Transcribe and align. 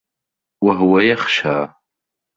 وَهُوَ 0.63 0.99
يَخشى 0.99 1.67